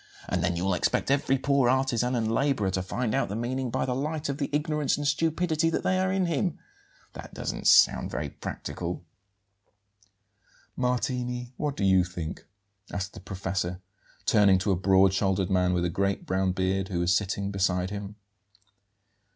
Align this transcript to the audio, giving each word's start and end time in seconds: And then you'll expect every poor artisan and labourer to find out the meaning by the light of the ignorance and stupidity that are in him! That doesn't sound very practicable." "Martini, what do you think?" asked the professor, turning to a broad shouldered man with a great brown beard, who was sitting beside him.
And 0.27 0.43
then 0.43 0.55
you'll 0.55 0.73
expect 0.73 1.11
every 1.11 1.37
poor 1.37 1.69
artisan 1.69 2.15
and 2.15 2.31
labourer 2.33 2.71
to 2.71 2.81
find 2.81 3.13
out 3.13 3.29
the 3.29 3.35
meaning 3.35 3.69
by 3.69 3.85
the 3.85 3.93
light 3.93 4.29
of 4.29 4.39
the 4.39 4.49
ignorance 4.51 4.97
and 4.97 5.07
stupidity 5.07 5.69
that 5.69 5.85
are 5.85 6.11
in 6.11 6.25
him! 6.25 6.57
That 7.13 7.35
doesn't 7.35 7.67
sound 7.67 8.09
very 8.09 8.29
practicable." 8.31 9.03
"Martini, 10.75 11.53
what 11.55 11.77
do 11.77 11.83
you 11.85 12.03
think?" 12.03 12.47
asked 12.91 13.13
the 13.13 13.19
professor, 13.19 13.79
turning 14.25 14.57
to 14.57 14.71
a 14.71 14.75
broad 14.75 15.13
shouldered 15.13 15.51
man 15.51 15.71
with 15.71 15.85
a 15.85 15.89
great 15.91 16.25
brown 16.25 16.51
beard, 16.51 16.87
who 16.87 17.01
was 17.01 17.15
sitting 17.15 17.51
beside 17.51 17.91
him. 17.91 18.15